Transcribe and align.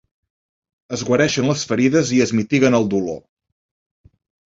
Es 0.95 1.03
guareixen 1.09 1.49
les 1.51 1.65
ferides 1.71 2.13
i 2.15 2.21
es 2.25 2.33
mitiguen 2.39 2.79
el 2.79 2.89
dolor. 2.95 3.21